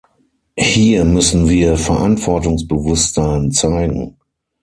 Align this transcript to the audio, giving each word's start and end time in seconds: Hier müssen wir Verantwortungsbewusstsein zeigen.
Hier 0.57 1.05
müssen 1.05 1.47
wir 1.47 1.77
Verantwortungsbewusstsein 1.77 3.51
zeigen. 3.51 4.17